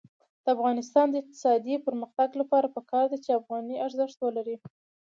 [0.43, 4.57] د افغانستان د اقتصادي پرمختګ لپاره پکار ده چې افغانۍ ارزښت ولري.